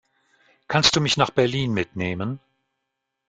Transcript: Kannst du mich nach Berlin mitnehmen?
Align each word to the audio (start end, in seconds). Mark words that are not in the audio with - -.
Kannst 0.67 0.95
du 0.95 0.99
mich 0.99 1.15
nach 1.15 1.29
Berlin 1.29 1.75
mitnehmen? 1.75 2.39